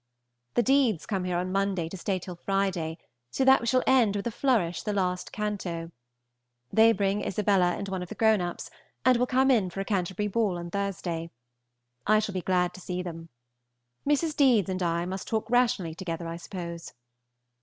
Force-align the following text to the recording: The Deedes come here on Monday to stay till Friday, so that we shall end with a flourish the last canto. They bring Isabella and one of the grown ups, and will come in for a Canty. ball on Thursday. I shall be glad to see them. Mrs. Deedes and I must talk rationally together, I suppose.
The 0.55 0.63
Deedes 0.63 1.05
come 1.05 1.25
here 1.25 1.37
on 1.37 1.51
Monday 1.51 1.87
to 1.87 1.95
stay 1.95 2.17
till 2.17 2.35
Friday, 2.35 2.97
so 3.29 3.45
that 3.45 3.61
we 3.61 3.67
shall 3.67 3.83
end 3.85 4.15
with 4.15 4.25
a 4.25 4.31
flourish 4.31 4.81
the 4.81 4.93
last 4.93 5.31
canto. 5.31 5.91
They 6.73 6.91
bring 6.91 7.21
Isabella 7.23 7.73
and 7.73 7.87
one 7.87 8.01
of 8.01 8.09
the 8.09 8.15
grown 8.15 8.41
ups, 8.41 8.71
and 9.05 9.17
will 9.17 9.27
come 9.27 9.51
in 9.51 9.69
for 9.69 9.79
a 9.79 9.85
Canty. 9.85 10.27
ball 10.27 10.57
on 10.57 10.71
Thursday. 10.71 11.29
I 12.07 12.17
shall 12.17 12.33
be 12.33 12.41
glad 12.41 12.73
to 12.73 12.81
see 12.81 13.03
them. 13.03 13.29
Mrs. 14.03 14.35
Deedes 14.35 14.69
and 14.69 14.81
I 14.81 15.05
must 15.05 15.27
talk 15.27 15.47
rationally 15.51 15.93
together, 15.93 16.27
I 16.27 16.37
suppose. 16.37 16.93